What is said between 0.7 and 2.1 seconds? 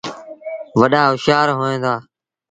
وڏآ هوشآر هوئيݩ دآ